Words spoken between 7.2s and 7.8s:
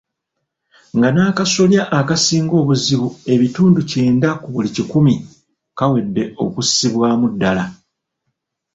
Ddaali